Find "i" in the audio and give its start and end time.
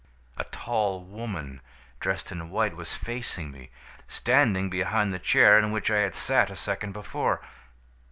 5.91-5.99